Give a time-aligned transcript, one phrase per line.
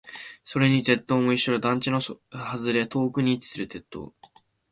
[0.43, 1.59] それに鉄塔も一緒だ。
[1.59, 2.17] 団地の外
[2.73, 4.15] れ、遠くに位置する鉄塔。